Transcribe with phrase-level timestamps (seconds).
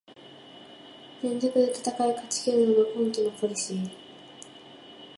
[1.21, 3.91] 全力で戦い勝ちきるのが今季のポリシー